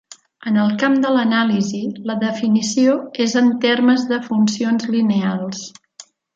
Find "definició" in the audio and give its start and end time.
2.25-2.97